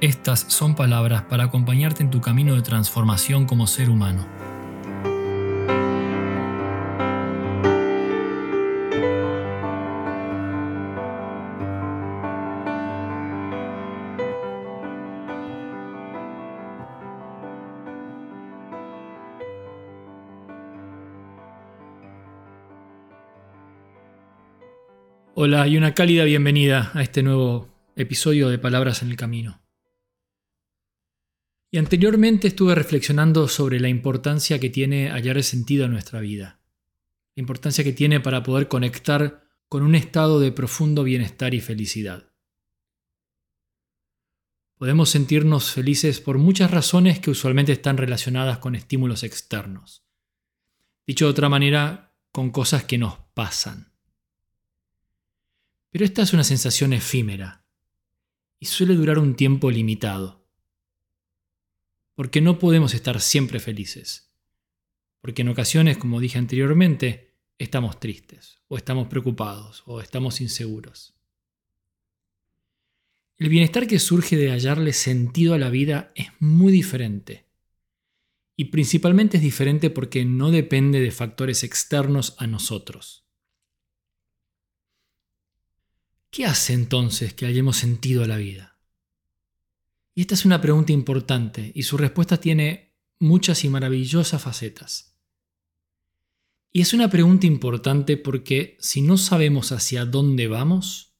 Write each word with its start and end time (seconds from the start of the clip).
estas 0.00 0.40
son 0.48 0.76
palabras 0.76 1.22
para 1.22 1.44
acompañarte 1.44 2.02
en 2.02 2.10
tu 2.10 2.20
camino 2.20 2.54
de 2.54 2.62
transformación 2.62 3.46
como 3.46 3.66
ser 3.66 3.90
humano. 3.90 4.26
Hola 25.34 25.68
y 25.68 25.76
una 25.76 25.94
cálida 25.94 26.24
bienvenida 26.24 26.90
a 26.94 27.02
este 27.02 27.22
nuevo 27.22 27.68
episodio 27.96 28.48
de 28.48 28.58
Palabras 28.58 29.02
en 29.02 29.10
el 29.10 29.16
Camino. 29.16 29.60
Y 31.70 31.76
anteriormente 31.76 32.48
estuve 32.48 32.74
reflexionando 32.74 33.46
sobre 33.46 33.78
la 33.78 33.88
importancia 33.88 34.58
que 34.58 34.70
tiene 34.70 35.10
hallar 35.10 35.42
sentido 35.42 35.84
en 35.84 35.92
nuestra 35.92 36.20
vida. 36.20 36.60
La 37.36 37.40
importancia 37.40 37.84
que 37.84 37.92
tiene 37.92 38.20
para 38.20 38.42
poder 38.42 38.68
conectar 38.68 39.44
con 39.68 39.82
un 39.82 39.94
estado 39.94 40.40
de 40.40 40.50
profundo 40.50 41.04
bienestar 41.04 41.52
y 41.52 41.60
felicidad. 41.60 42.32
Podemos 44.78 45.10
sentirnos 45.10 45.72
felices 45.72 46.20
por 46.20 46.38
muchas 46.38 46.70
razones 46.70 47.18
que 47.18 47.30
usualmente 47.30 47.72
están 47.72 47.98
relacionadas 47.98 48.58
con 48.58 48.74
estímulos 48.74 49.22
externos. 49.22 50.04
Dicho 51.06 51.26
de 51.26 51.32
otra 51.32 51.48
manera, 51.48 52.14
con 52.32 52.50
cosas 52.50 52.84
que 52.84 52.96
nos 52.96 53.18
pasan. 53.34 53.92
Pero 55.90 56.04
esta 56.04 56.22
es 56.22 56.32
una 56.32 56.44
sensación 56.44 56.92
efímera 56.92 57.66
y 58.58 58.66
suele 58.66 58.94
durar 58.94 59.18
un 59.18 59.34
tiempo 59.34 59.70
limitado 59.70 60.37
porque 62.18 62.40
no 62.40 62.58
podemos 62.58 62.94
estar 62.94 63.20
siempre 63.20 63.60
felices. 63.60 64.34
Porque 65.20 65.42
en 65.42 65.50
ocasiones, 65.50 65.98
como 65.98 66.18
dije 66.18 66.36
anteriormente, 66.36 67.36
estamos 67.58 68.00
tristes, 68.00 68.58
o 68.66 68.76
estamos 68.76 69.06
preocupados, 69.06 69.84
o 69.86 70.00
estamos 70.00 70.40
inseguros. 70.40 71.14
El 73.36 73.48
bienestar 73.50 73.86
que 73.86 74.00
surge 74.00 74.36
de 74.36 74.50
hallarle 74.50 74.94
sentido 74.94 75.54
a 75.54 75.58
la 75.58 75.70
vida 75.70 76.10
es 76.16 76.26
muy 76.40 76.72
diferente. 76.72 77.46
Y 78.56 78.64
principalmente 78.64 79.36
es 79.36 79.42
diferente 79.44 79.88
porque 79.88 80.24
no 80.24 80.50
depende 80.50 80.98
de 80.98 81.12
factores 81.12 81.62
externos 81.62 82.34
a 82.38 82.48
nosotros. 82.48 83.28
¿Qué 86.32 86.46
hace 86.46 86.72
entonces 86.72 87.32
que 87.32 87.46
hallemos 87.46 87.76
sentido 87.76 88.24
a 88.24 88.26
la 88.26 88.38
vida? 88.38 88.77
Y 90.18 90.22
esta 90.22 90.34
es 90.34 90.44
una 90.44 90.60
pregunta 90.60 90.90
importante 90.90 91.70
y 91.76 91.84
su 91.84 91.96
respuesta 91.96 92.38
tiene 92.38 92.92
muchas 93.20 93.62
y 93.62 93.68
maravillosas 93.68 94.42
facetas. 94.42 95.16
Y 96.72 96.80
es 96.80 96.92
una 96.92 97.08
pregunta 97.08 97.46
importante 97.46 98.16
porque 98.16 98.76
si 98.80 99.00
no 99.00 99.16
sabemos 99.16 99.70
hacia 99.70 100.04
dónde 100.06 100.48
vamos, 100.48 101.14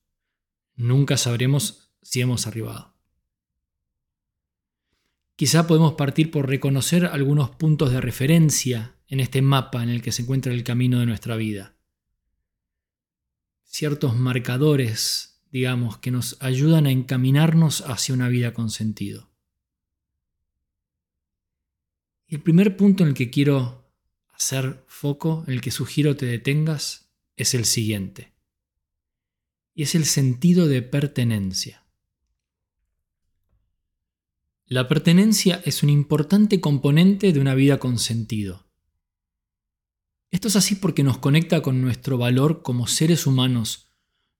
nunca 0.74 1.16
sabremos 1.16 1.92
si 2.02 2.22
hemos 2.22 2.48
arribado. 2.48 2.96
Quizá 5.36 5.68
podemos 5.68 5.92
partir 5.92 6.32
por 6.32 6.48
reconocer 6.48 7.06
algunos 7.06 7.50
puntos 7.50 7.92
de 7.92 8.00
referencia 8.00 8.96
en 9.06 9.20
este 9.20 9.42
mapa 9.42 9.84
en 9.84 9.90
el 9.90 10.02
que 10.02 10.10
se 10.10 10.22
encuentra 10.22 10.52
el 10.52 10.64
camino 10.64 10.98
de 10.98 11.06
nuestra 11.06 11.36
vida. 11.36 11.76
Ciertos 13.62 14.16
marcadores 14.16 15.37
digamos, 15.50 15.98
que 15.98 16.10
nos 16.10 16.36
ayudan 16.40 16.86
a 16.86 16.90
encaminarnos 16.90 17.82
hacia 17.82 18.14
una 18.14 18.28
vida 18.28 18.52
con 18.54 18.70
sentido. 18.70 19.30
El 22.26 22.42
primer 22.42 22.76
punto 22.76 23.02
en 23.02 23.10
el 23.10 23.14
que 23.14 23.30
quiero 23.30 23.90
hacer 24.34 24.84
foco, 24.86 25.44
en 25.46 25.54
el 25.54 25.60
que 25.60 25.70
sugiero 25.70 26.16
te 26.16 26.26
detengas, 26.26 27.10
es 27.36 27.54
el 27.54 27.64
siguiente. 27.64 28.34
Y 29.74 29.84
es 29.84 29.94
el 29.94 30.04
sentido 30.04 30.66
de 30.68 30.82
pertenencia. 30.82 31.84
La 34.66 34.86
pertenencia 34.86 35.62
es 35.64 35.82
un 35.82 35.88
importante 35.88 36.60
componente 36.60 37.32
de 37.32 37.40
una 37.40 37.54
vida 37.54 37.78
con 37.78 37.98
sentido. 37.98 38.66
Esto 40.30 40.48
es 40.48 40.56
así 40.56 40.74
porque 40.74 41.02
nos 41.02 41.16
conecta 41.16 41.62
con 41.62 41.80
nuestro 41.80 42.18
valor 42.18 42.62
como 42.62 42.86
seres 42.86 43.26
humanos 43.26 43.87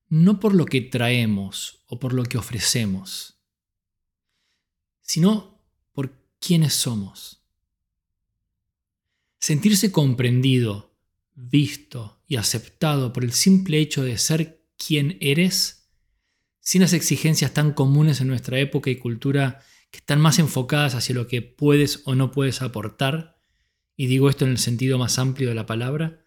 no 0.09 0.39
por 0.39 0.55
lo 0.55 0.65
que 0.65 0.81
traemos 0.81 1.83
o 1.87 1.99
por 1.99 2.13
lo 2.13 2.23
que 2.23 2.37
ofrecemos, 2.37 3.39
sino 5.01 5.63
por 5.93 6.13
quiénes 6.39 6.73
somos. 6.73 7.43
Sentirse 9.39 9.91
comprendido, 9.91 10.95
visto 11.35 12.21
y 12.27 12.35
aceptado 12.35 13.13
por 13.13 13.23
el 13.23 13.31
simple 13.31 13.79
hecho 13.79 14.03
de 14.03 14.17
ser 14.17 14.65
quien 14.77 15.17
eres, 15.21 15.89
sin 16.59 16.81
las 16.81 16.93
exigencias 16.93 17.53
tan 17.53 17.73
comunes 17.73 18.19
en 18.19 18.27
nuestra 18.27 18.59
época 18.59 18.89
y 18.89 18.97
cultura 18.97 19.63
que 19.91 19.99
están 19.99 20.21
más 20.21 20.39
enfocadas 20.39 20.95
hacia 20.95 21.15
lo 21.15 21.27
que 21.27 21.41
puedes 21.41 22.01
o 22.05 22.15
no 22.15 22.31
puedes 22.31 22.61
aportar, 22.61 23.39
y 23.95 24.07
digo 24.07 24.29
esto 24.29 24.45
en 24.45 24.51
el 24.51 24.57
sentido 24.57 24.97
más 24.97 25.19
amplio 25.19 25.49
de 25.49 25.55
la 25.55 25.65
palabra, 25.65 26.23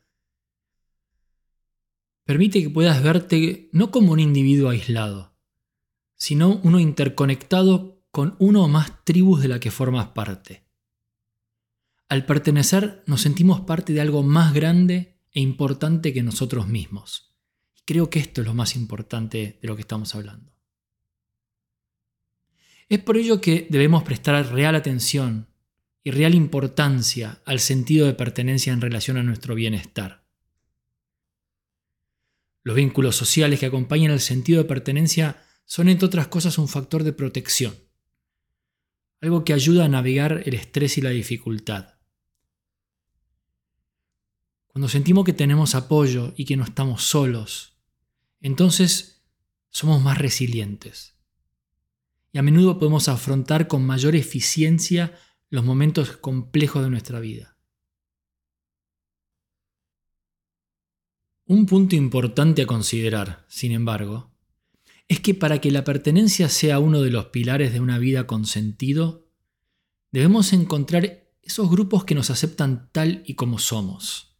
permite 2.24 2.62
que 2.62 2.70
puedas 2.70 3.02
verte 3.02 3.68
no 3.72 3.90
como 3.90 4.12
un 4.12 4.20
individuo 4.20 4.70
aislado, 4.70 5.34
sino 6.14 6.60
uno 6.62 6.78
interconectado 6.78 8.02
con 8.10 8.36
uno 8.38 8.64
o 8.64 8.68
más 8.68 9.04
tribus 9.04 9.40
de 9.42 9.48
la 9.48 9.60
que 9.60 9.70
formas 9.70 10.08
parte. 10.08 10.64
Al 12.08 12.26
pertenecer 12.26 13.02
nos 13.06 13.22
sentimos 13.22 13.62
parte 13.62 13.92
de 13.92 14.00
algo 14.00 14.22
más 14.22 14.52
grande 14.52 15.18
e 15.32 15.40
importante 15.40 16.12
que 16.12 16.22
nosotros 16.22 16.68
mismos. 16.68 17.34
Y 17.74 17.80
creo 17.86 18.10
que 18.10 18.18
esto 18.18 18.42
es 18.42 18.46
lo 18.46 18.54
más 18.54 18.76
importante 18.76 19.58
de 19.60 19.68
lo 19.68 19.74
que 19.74 19.80
estamos 19.80 20.14
hablando. 20.14 20.52
Es 22.88 22.98
por 22.98 23.16
ello 23.16 23.40
que 23.40 23.66
debemos 23.70 24.02
prestar 24.02 24.52
real 24.52 24.74
atención 24.74 25.48
y 26.04 26.10
real 26.10 26.34
importancia 26.34 27.40
al 27.46 27.60
sentido 27.60 28.06
de 28.06 28.12
pertenencia 28.12 28.72
en 28.72 28.82
relación 28.82 29.16
a 29.16 29.22
nuestro 29.22 29.54
bienestar. 29.54 30.21
Los 32.62 32.76
vínculos 32.76 33.16
sociales 33.16 33.58
que 33.58 33.66
acompañan 33.66 34.12
el 34.12 34.20
sentido 34.20 34.62
de 34.62 34.68
pertenencia 34.68 35.42
son, 35.64 35.88
entre 35.88 36.06
otras 36.06 36.28
cosas, 36.28 36.58
un 36.58 36.68
factor 36.68 37.02
de 37.02 37.12
protección, 37.12 37.74
algo 39.20 39.44
que 39.44 39.52
ayuda 39.52 39.84
a 39.84 39.88
navegar 39.88 40.42
el 40.44 40.54
estrés 40.54 40.98
y 40.98 41.00
la 41.00 41.10
dificultad. 41.10 41.94
Cuando 44.66 44.88
sentimos 44.88 45.24
que 45.24 45.32
tenemos 45.32 45.74
apoyo 45.74 46.32
y 46.36 46.44
que 46.44 46.56
no 46.56 46.64
estamos 46.64 47.02
solos, 47.02 47.76
entonces 48.40 49.22
somos 49.70 50.00
más 50.02 50.18
resilientes. 50.18 51.16
Y 52.32 52.38
a 52.38 52.42
menudo 52.42 52.78
podemos 52.78 53.08
afrontar 53.08 53.68
con 53.68 53.84
mayor 53.84 54.16
eficiencia 54.16 55.18
los 55.50 55.64
momentos 55.64 56.16
complejos 56.16 56.82
de 56.82 56.90
nuestra 56.90 57.20
vida. 57.20 57.51
Un 61.52 61.66
punto 61.66 61.96
importante 61.96 62.62
a 62.62 62.66
considerar, 62.66 63.44
sin 63.46 63.72
embargo, 63.72 64.32
es 65.06 65.20
que 65.20 65.34
para 65.34 65.60
que 65.60 65.70
la 65.70 65.84
pertenencia 65.84 66.48
sea 66.48 66.78
uno 66.78 67.02
de 67.02 67.10
los 67.10 67.26
pilares 67.26 67.74
de 67.74 67.80
una 67.80 67.98
vida 67.98 68.26
con 68.26 68.46
sentido, 68.46 69.28
debemos 70.12 70.54
encontrar 70.54 71.28
esos 71.42 71.68
grupos 71.68 72.04
que 72.04 72.14
nos 72.14 72.30
aceptan 72.30 72.88
tal 72.90 73.22
y 73.26 73.34
como 73.34 73.58
somos, 73.58 74.38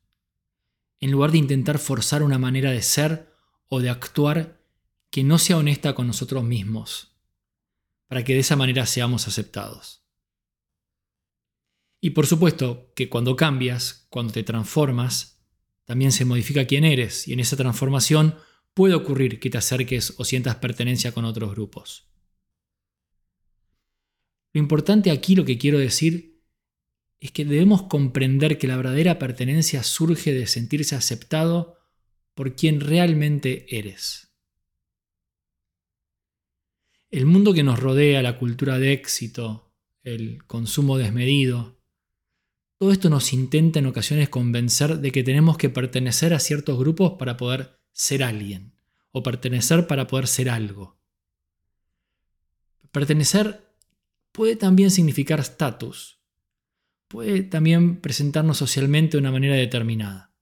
en 1.01 1.11
lugar 1.11 1.33
de 1.33 1.37
intentar 1.37 1.79
forzar 1.79 2.23
una 2.23 2.39
manera 2.39 2.71
de 2.71 2.81
ser 2.81 3.31
o 3.69 3.81
de 3.81 3.91
actuar 3.91 4.65
que 5.11 5.23
no 5.23 5.39
sea 5.39 5.59
honesta 5.59 5.95
con 5.95 6.07
nosotros 6.07 6.43
mismos, 6.45 7.15
para 8.09 8.25
que 8.25 8.33
de 8.33 8.41
esa 8.41 8.57
manera 8.57 8.87
seamos 8.87 9.29
aceptados. 9.29 10.03
Y 12.01 12.11
por 12.13 12.27
supuesto 12.27 12.91
que 12.97 13.11
cuando 13.11 13.37
cambias, 13.37 14.07
cuando 14.09 14.33
te 14.33 14.45
transformas, 14.45 15.32
también 15.85 16.13
se 16.13 16.25
modifica 16.25 16.67
quién 16.67 16.85
eres 16.85 17.27
y 17.29 17.33
en 17.33 17.41
esa 17.41 17.57
transformación 17.57 18.37
puede 18.75 18.95
ocurrir 18.95 19.41
que 19.41 19.51
te 19.51 19.59
acerques 19.59 20.15
o 20.19 20.25
sientas 20.25 20.57
pertenencia 20.57 21.13
con 21.13 21.25
otros 21.25 21.51
grupos. 21.51 22.09
Lo 24.53 24.61
importante 24.61 25.11
aquí, 25.11 25.35
lo 25.35 25.45
que 25.45 25.59
quiero 25.59 25.79
decir, 25.79 26.43
es 27.21 27.31
que 27.31 27.45
debemos 27.45 27.85
comprender 27.85 28.59
que 28.59 28.67
la 28.67 28.77
verdadera 28.77 29.19
pertenencia 29.19 29.83
surge 29.83 30.33
de 30.35 30.47
sentirse 30.47 30.95
aceptado 30.95 31.79
por 32.35 32.57
quien 32.57 32.81
realmente 32.81 33.67
eres. 33.77 34.35
El 37.11 37.27
mundo 37.27 37.53
que 37.53 37.63
nos 37.63 37.79
rodea, 37.79 38.23
la 38.23 38.39
cultura 38.39 38.79
de 38.79 38.93
éxito, 38.93 39.75
el 40.03 40.45
consumo 40.47 40.97
desmedido, 40.99 41.82
todo 42.83 42.91
esto 42.91 43.09
nos 43.09 43.33
intenta 43.33 43.79
en 43.79 43.87
ocasiones 43.87 44.29
convencer 44.29 44.99
de 44.99 45.13
que 45.13 45.23
tenemos 45.23 45.57
que 45.57 45.71
pertenecer 45.71 46.35
a 46.35 46.41
ciertos 46.41 46.77
grupos 46.77 47.13
para 47.17 47.37
poder 47.37 47.79
ser 47.93 48.25
alguien, 48.25 48.75
o 49.13 49.23
pertenecer 49.23 49.87
para 49.87 50.09
poder 50.09 50.27
ser 50.27 50.51
algo. 50.51 50.99
Pertenecer 52.91 53.73
puede 54.33 54.57
también 54.57 54.91
significar 54.91 55.39
estatus, 55.39 56.19
puede 57.07 57.45
también 57.45 58.01
presentarnos 58.01 58.59
socialmente 58.59 59.13
de 59.13 59.21
una 59.21 59.31
manera 59.31 59.55
determinada. 59.55 60.35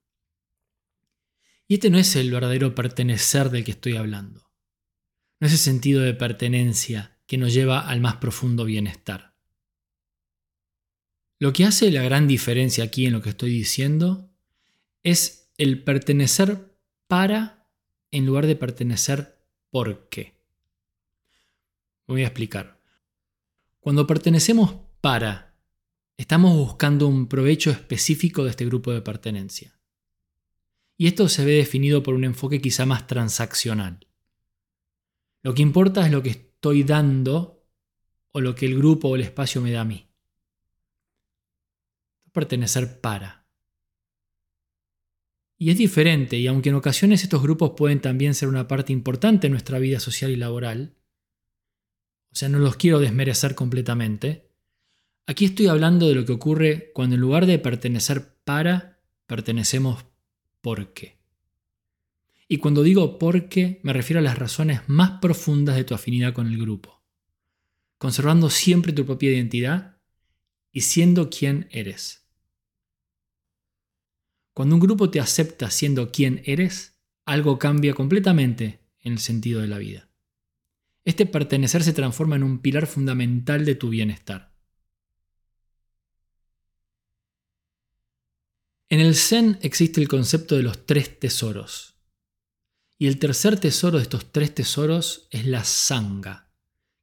Y 1.69 1.75
este 1.75 1.91
no 1.91 1.99
es 1.99 2.17
el 2.17 2.31
verdadero 2.31 2.75
pertenecer 2.75 3.51
del 3.51 3.65
que 3.65 3.73
estoy 3.73 3.97
hablando. 3.97 4.51
No 5.41 5.47
es 5.47 5.53
el 5.53 5.59
sentido 5.59 6.01
de 6.01 6.15
pertenencia 6.15 7.21
que 7.27 7.37
nos 7.37 7.53
lleva 7.53 7.81
al 7.81 8.01
más 8.01 8.17
profundo 8.17 8.65
bienestar. 8.65 9.30
Lo 11.41 11.53
que 11.53 11.65
hace 11.65 11.91
la 11.91 12.03
gran 12.03 12.29
diferencia 12.29 12.85
aquí 12.85 13.07
en 13.07 13.13
lo 13.15 13.23
que 13.23 13.31
estoy 13.31 13.51
diciendo 13.51 14.31
es 15.03 15.51
el 15.59 15.83
pertenecer 15.83 16.73
para 17.09 17.67
en 18.13 18.27
lugar 18.27 18.47
de 18.47 18.55
pertenecer 18.55 19.43
por 19.71 20.09
qué. 20.09 20.37
Voy 22.07 22.23
a 22.23 22.27
explicar. 22.27 22.81
Cuando 23.81 24.07
pertenecemos 24.07 24.77
para 25.01 25.51
Estamos 26.21 26.55
buscando 26.55 27.07
un 27.09 27.29
provecho 27.29 27.71
específico 27.71 28.45
de 28.45 28.51
este 28.51 28.67
grupo 28.67 28.93
de 28.93 29.01
pertenencia. 29.01 29.81
Y 30.99 31.07
esto 31.07 31.31
se 31.31 31.47
ve 31.47 31.53
definido 31.53 32.03
por 32.03 32.13
un 32.13 32.25
enfoque 32.25 32.61
quizá 32.61 32.85
más 32.85 33.07
transaccional. 33.07 34.07
Lo 35.43 35.55
que 35.55 35.63
importa 35.63 36.05
es 36.05 36.13
lo 36.13 36.23
que 36.23 36.29
estoy 36.29 36.85
dando 36.85 37.65
o 38.33 38.43
lo 38.43 38.55
que 38.55 38.67
el 38.67 38.77
grupo 38.77 39.09
o 39.09 39.17
el 39.17 39.23
espacio 39.23 39.63
me 39.63 39.73
da 39.73 39.81
a 39.81 39.87
mí. 39.87 40.10
Pertenecer 42.33 43.01
para. 43.01 43.47
Y 45.59 45.71
es 45.71 45.79
diferente, 45.79 46.39
y 46.39 46.47
aunque 46.47 46.71
en 46.71 46.77
ocasiones 46.77 47.23
estos 47.23 47.43
grupos 47.43 47.73
pueden 47.77 48.01
también 48.01 48.35
ser 48.35 48.49
una 48.49 48.67
parte 48.67 48.93
importante 48.93 49.47
en 49.47 49.53
nuestra 49.53 49.79
vida 49.79 50.01
social 50.01 50.31
y 50.31 50.37
laboral, 50.37 50.95
o 52.33 52.37
sea, 52.37 52.49
no 52.49 52.59
los 52.59 52.77
quiero 52.77 52.99
desmerecer 52.99 53.55
completamente, 53.55 54.51
Aquí 55.31 55.45
estoy 55.45 55.69
hablando 55.69 56.09
de 56.09 56.17
lo 56.17 56.25
que 56.25 56.33
ocurre 56.33 56.91
cuando 56.93 57.15
en 57.15 57.21
lugar 57.21 57.47
de 57.47 57.61
pertenecer 57.61 58.35
para, 58.43 59.01
pertenecemos 59.29 60.05
por 60.61 60.93
qué. 60.93 61.21
Y 62.49 62.57
cuando 62.57 62.83
digo 62.83 63.17
por 63.17 63.49
qué, 63.49 63.79
me 63.85 63.93
refiero 63.93 64.19
a 64.19 64.25
las 64.25 64.37
razones 64.37 64.81
más 64.89 65.21
profundas 65.21 65.77
de 65.77 65.85
tu 65.85 65.95
afinidad 65.95 66.33
con 66.33 66.49
el 66.49 66.59
grupo, 66.59 67.05
conservando 67.97 68.51
siempre 68.51 68.93
tu 68.93 69.07
propia 69.07 69.31
identidad 69.31 70.00
y 70.73 70.83
siendo 70.83 71.31
quien 71.31 71.69
eres. 71.71 72.27
Cuando 74.53 74.75
un 74.77 74.81
grupo 74.81 75.11
te 75.11 75.21
acepta 75.21 75.71
siendo 75.71 76.11
quien 76.11 76.43
eres, 76.45 76.99
algo 77.25 77.59
cambia 77.59 77.95
completamente 77.95 78.81
en 79.01 79.13
el 79.13 79.19
sentido 79.19 79.61
de 79.61 79.69
la 79.69 79.79
vida. 79.79 80.11
Este 81.05 81.27
pertenecer 81.27 81.83
se 81.83 81.93
transforma 81.93 82.37
en 82.37 82.43
un 82.43 82.59
pilar 82.61 82.87
fundamental 82.87 83.65
de 83.65 83.75
tu 83.75 83.89
bienestar. 83.89 84.55
En 88.91 89.01
el 89.01 89.15
Zen 89.15 89.59
existe 89.63 90.01
el 90.01 90.09
concepto 90.09 90.57
de 90.57 90.65
los 90.65 90.85
tres 90.85 91.19
tesoros. 91.19 91.95
Y 92.99 93.07
el 93.07 93.19
tercer 93.19 93.59
tesoro 93.59 93.97
de 93.97 94.03
estos 94.03 94.31
tres 94.33 94.55
tesoros 94.55 95.29
es 95.31 95.47
la 95.47 95.65
Sangha, 95.65 96.53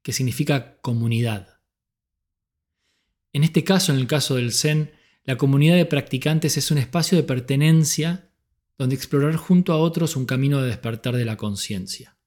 que 0.03 0.11
significa 0.11 0.79
comunidad. 0.81 1.56
En 3.38 3.44
este 3.44 3.63
caso, 3.63 3.94
en 3.94 4.00
el 4.00 4.07
caso 4.07 4.34
del 4.34 4.51
Zen, 4.51 4.89
la 5.24 5.38
comunidad 5.38 5.75
de 5.75 5.86
practicantes 5.86 6.57
es 6.57 6.72
un 6.72 6.80
espacio 6.80 7.16
de 7.19 7.24
pertenencia 7.24 8.31
donde 8.80 8.95
explorar 8.95 9.36
junto 9.36 9.74
a 9.74 9.78
otros 9.78 10.16
un 10.16 10.25
camino 10.25 10.60
de 10.60 10.69
despertar 10.69 11.16
de 11.16 11.24
la 11.24 11.38
conciencia. 11.38 12.18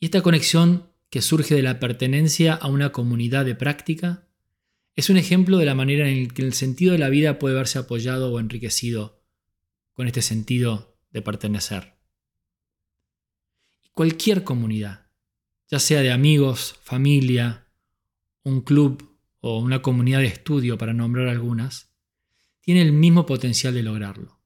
Y 0.00 0.06
esta 0.06 0.20
conexión 0.20 0.90
que 1.10 1.22
surge 1.22 1.54
de 1.54 1.62
la 1.62 1.78
pertenencia 1.78 2.54
a 2.54 2.66
una 2.66 2.90
comunidad 2.90 3.44
de 3.44 3.54
práctica 3.54 4.26
es 4.96 5.08
un 5.10 5.16
ejemplo 5.16 5.58
de 5.58 5.66
la 5.66 5.76
manera 5.76 6.08
en 6.08 6.26
que 6.26 6.42
el 6.42 6.52
sentido 6.52 6.90
de 6.90 6.98
la 6.98 7.08
vida 7.08 7.38
puede 7.38 7.54
verse 7.54 7.78
apoyado 7.78 8.32
o 8.32 8.40
enriquecido 8.40 9.22
con 9.92 10.08
este 10.08 10.22
sentido 10.22 10.98
de 11.12 11.22
pertenecer. 11.22 11.94
Cualquier 13.92 14.42
comunidad, 14.42 15.06
ya 15.70 15.78
sea 15.78 16.00
de 16.00 16.10
amigos, 16.10 16.74
familia, 16.82 17.63
un 18.44 18.60
club 18.60 19.18
o 19.40 19.58
una 19.58 19.82
comunidad 19.82 20.20
de 20.20 20.26
estudio, 20.26 20.78
para 20.78 20.94
nombrar 20.94 21.28
algunas, 21.28 21.90
tiene 22.60 22.82
el 22.82 22.92
mismo 22.92 23.26
potencial 23.26 23.74
de 23.74 23.82
lograrlo. 23.82 24.40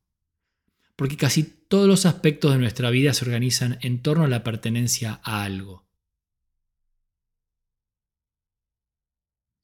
Porque 0.96 1.16
casi 1.16 1.44
todos 1.44 1.86
los 1.86 2.06
aspectos 2.06 2.52
de 2.52 2.58
nuestra 2.58 2.90
vida 2.90 3.12
se 3.14 3.24
organizan 3.24 3.78
en 3.82 4.02
torno 4.02 4.24
a 4.24 4.28
la 4.28 4.42
pertenencia 4.42 5.20
a 5.22 5.44
algo. 5.44 5.86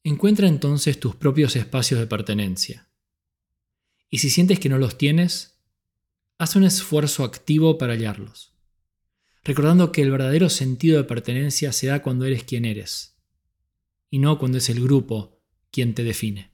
Encuentra 0.05 0.47
entonces 0.47 1.01
tus 1.01 1.17
propios 1.17 1.57
espacios 1.57 1.99
de 1.99 2.07
pertenencia. 2.07 2.89
Y 4.11 4.19
si 4.19 4.31
sientes 4.31 4.61
que 4.61 4.69
no 4.69 4.79
los 4.79 4.99
tienes, 4.99 5.59
haz 6.39 6.57
un 6.57 6.65
esfuerzo 6.65 7.25
activo 7.25 7.79
para 7.79 7.95
hallarlos, 7.95 8.53
recordando 9.43 9.91
que 9.91 10.03
el 10.03 10.11
verdadero 10.11 10.51
sentido 10.51 10.99
de 10.99 11.05
pertenencia 11.05 11.73
se 11.73 11.89
da 11.89 12.03
cuando 12.03 12.27
eres 12.27 12.45
quien 12.45 12.65
eres, 12.65 13.14
y 14.15 14.21
no 14.21 14.39
cuando 14.39 14.59
es 14.59 14.71
el 14.71 14.81
grupo 14.81 15.43
quien 15.73 15.93
te 15.93 16.05
define. 16.05 16.53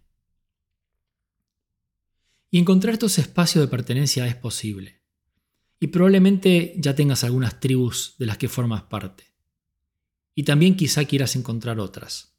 Y 2.51 2.59
encontrar 2.59 2.95
estos 2.95 3.19
espacios 3.19 3.63
de 3.63 3.69
pertenencia 3.69 4.27
es 4.27 4.35
posible. 4.35 5.03
Y 5.79 5.89
probablemente 5.89 6.73
ya 6.79 6.95
tengas 6.95 7.23
algunas 7.23 7.61
tribus 7.61 8.15
de 8.19 8.25
las 8.25 8.39
que 8.39 8.49
formas 8.49 8.85
parte. 8.85 9.25
Y 10.35 10.45
también 10.45 10.75
quizá 10.75 11.05
quieras 11.05 11.37
encontrar 11.37 11.81
otras. 11.81 12.35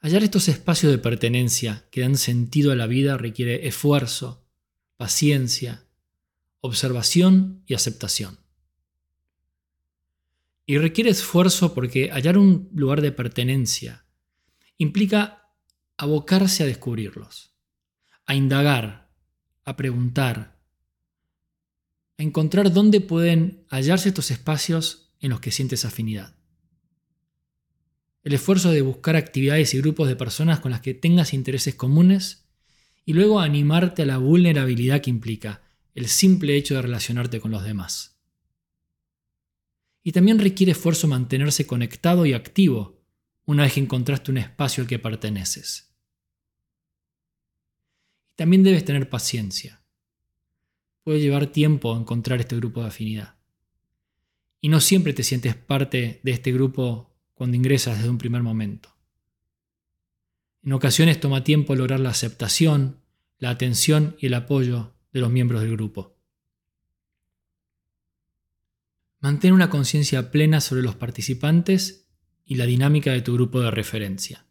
Hallar 0.00 0.22
estos 0.22 0.48
espacios 0.48 0.92
de 0.92 0.98
pertenencia 0.98 1.88
que 1.90 2.02
dan 2.02 2.18
sentido 2.18 2.72
a 2.72 2.76
la 2.76 2.86
vida 2.86 3.16
requiere 3.16 3.68
esfuerzo, 3.68 4.46
paciencia, 4.98 5.86
observación 6.60 7.62
y 7.64 7.72
aceptación. 7.72 8.39
Y 10.70 10.78
requiere 10.78 11.10
esfuerzo 11.10 11.74
porque 11.74 12.10
hallar 12.12 12.38
un 12.38 12.68
lugar 12.72 13.00
de 13.00 13.10
pertenencia 13.10 14.04
implica 14.78 15.50
abocarse 15.96 16.62
a 16.62 16.66
descubrirlos, 16.66 17.56
a 18.24 18.36
indagar, 18.36 19.10
a 19.64 19.74
preguntar, 19.74 20.60
a 22.18 22.22
encontrar 22.22 22.72
dónde 22.72 23.00
pueden 23.00 23.66
hallarse 23.68 24.10
estos 24.10 24.30
espacios 24.30 25.12
en 25.18 25.30
los 25.30 25.40
que 25.40 25.50
sientes 25.50 25.84
afinidad 25.84 26.36
el 28.22 28.34
esfuerzo 28.34 28.70
de 28.70 28.82
buscar 28.82 29.16
actividades 29.16 29.72
y 29.74 29.78
grupos 29.78 30.06
de 30.06 30.14
personas 30.14 30.60
con 30.60 30.70
las 30.70 30.82
que 30.82 30.94
tengas 30.94 31.32
intereses 31.32 31.74
comunes 31.74 32.44
y 33.04 33.14
luego 33.14 33.40
animarte 33.40 34.02
a 34.02 34.06
la 34.06 34.18
vulnerabilidad 34.18 35.00
que 35.00 35.10
implica 35.10 35.62
el 35.94 36.06
simple 36.06 36.56
hecho 36.56 36.74
de 36.74 36.82
relacionarte 36.82 37.40
con 37.40 37.50
los 37.50 37.64
demás. 37.64 38.19
Y 40.02 40.12
también 40.12 40.38
requiere 40.38 40.72
esfuerzo 40.72 41.06
mantenerse 41.08 41.66
conectado 41.66 42.24
y 42.26 42.32
activo 42.32 43.02
una 43.44 43.64
vez 43.64 43.74
que 43.74 43.80
encontraste 43.80 44.30
un 44.30 44.38
espacio 44.38 44.82
al 44.82 44.88
que 44.88 44.98
perteneces. 44.98 45.94
También 48.36 48.62
debes 48.62 48.84
tener 48.84 49.10
paciencia. 49.10 49.82
Puede 51.02 51.20
llevar 51.20 51.48
tiempo 51.48 51.96
encontrar 51.96 52.40
este 52.40 52.56
grupo 52.56 52.80
de 52.80 52.88
afinidad. 52.88 53.36
Y 54.60 54.68
no 54.68 54.80
siempre 54.80 55.12
te 55.12 55.22
sientes 55.22 55.54
parte 55.54 56.20
de 56.22 56.30
este 56.30 56.52
grupo 56.52 57.14
cuando 57.34 57.56
ingresas 57.56 57.96
desde 57.96 58.10
un 58.10 58.18
primer 58.18 58.42
momento. 58.42 58.94
En 60.62 60.72
ocasiones 60.72 61.18
toma 61.18 61.42
tiempo 61.42 61.74
lograr 61.74 62.00
la 62.00 62.10
aceptación, 62.10 63.00
la 63.38 63.50
atención 63.50 64.16
y 64.20 64.26
el 64.26 64.34
apoyo 64.34 64.94
de 65.12 65.20
los 65.20 65.30
miembros 65.30 65.62
del 65.62 65.72
grupo. 65.72 66.19
Mantén 69.20 69.52
una 69.52 69.68
conciencia 69.68 70.30
plena 70.30 70.60
sobre 70.60 70.82
los 70.82 70.96
participantes 70.96 72.08
y 72.44 72.54
la 72.54 72.66
dinámica 72.66 73.12
de 73.12 73.20
tu 73.20 73.34
grupo 73.34 73.60
de 73.60 73.70
referencia. 73.70 74.46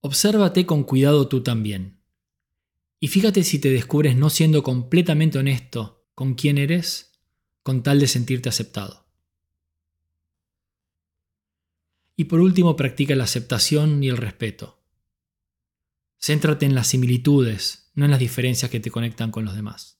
Obsérvate 0.00 0.66
con 0.66 0.84
cuidado 0.84 1.28
tú 1.28 1.42
también. 1.42 2.00
Y 3.00 3.08
fíjate 3.08 3.42
si 3.42 3.58
te 3.58 3.70
descubres 3.70 4.16
no 4.16 4.28
siendo 4.30 4.62
completamente 4.62 5.38
honesto 5.38 6.06
con 6.14 6.34
quién 6.34 6.58
eres 6.58 7.20
con 7.62 7.82
tal 7.82 8.00
de 8.00 8.06
sentirte 8.06 8.48
aceptado. 8.48 9.06
Y 12.16 12.24
por 12.24 12.40
último, 12.40 12.76
practica 12.76 13.14
la 13.14 13.24
aceptación 13.24 14.02
y 14.02 14.08
el 14.08 14.16
respeto. 14.16 14.82
Céntrate 16.20 16.66
en 16.66 16.74
las 16.74 16.88
similitudes, 16.88 17.92
no 17.94 18.04
en 18.04 18.10
las 18.10 18.20
diferencias 18.20 18.70
que 18.70 18.80
te 18.80 18.90
conectan 18.90 19.30
con 19.30 19.44
los 19.44 19.54
demás. 19.54 19.97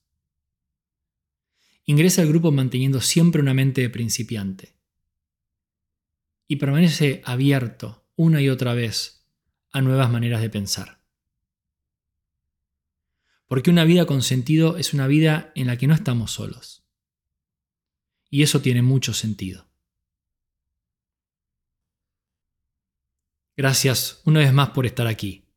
Ingresa 1.89 2.21
al 2.21 2.27
grupo 2.27 2.51
manteniendo 2.51 3.01
siempre 3.01 3.41
una 3.41 3.55
mente 3.55 3.81
de 3.81 3.89
principiante. 3.89 4.75
Y 6.47 6.57
permanece 6.57 7.23
abierto 7.25 8.05
una 8.15 8.43
y 8.43 8.49
otra 8.49 8.75
vez 8.75 9.25
a 9.71 9.81
nuevas 9.81 10.11
maneras 10.11 10.41
de 10.41 10.51
pensar. 10.51 11.01
Porque 13.47 13.71
una 13.71 13.85
vida 13.85 14.05
con 14.05 14.21
sentido 14.21 14.77
es 14.77 14.93
una 14.93 15.07
vida 15.07 15.51
en 15.55 15.65
la 15.65 15.77
que 15.77 15.87
no 15.87 15.95
estamos 15.95 16.31
solos. 16.31 16.83
Y 18.29 18.43
eso 18.43 18.61
tiene 18.61 18.83
mucho 18.83 19.15
sentido. 19.15 19.67
Gracias 23.57 24.21
una 24.25 24.41
vez 24.41 24.53
más 24.53 24.69
por 24.69 24.85
estar 24.85 25.07
aquí 25.07 25.47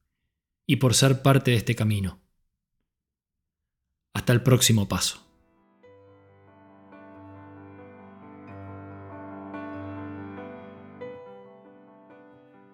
y 0.64 0.76
por 0.76 0.94
ser 0.94 1.20
parte 1.20 1.50
de 1.50 1.58
este 1.58 1.76
camino. 1.76 2.22
Hasta 4.14 4.32
el 4.32 4.42
próximo 4.42 4.88
paso. 4.88 5.31